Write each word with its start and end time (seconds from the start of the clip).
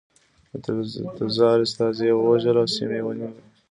د 0.49 0.53
تزار 1.17 1.57
استازي 1.65 2.05
یې 2.09 2.13
ووژل 2.17 2.55
او 2.61 2.67
سیمې 2.75 2.97
یې 2.99 3.03
ونیولې. 3.05 3.39